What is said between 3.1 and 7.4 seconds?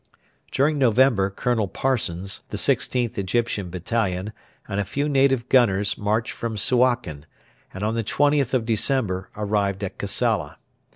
Egyptian Battalion, and a few native gunners marched from Suakin,